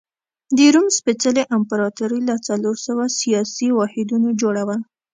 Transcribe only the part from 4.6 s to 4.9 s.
وه.